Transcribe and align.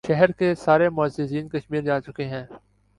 شہر 0.03 0.31
کے 0.31 0.53
سارے 0.55 0.87
معززین 0.89 1.49
کشمیر 1.49 1.81
جا 1.81 1.99
چکے 2.01 2.25
ہیں 2.25 2.43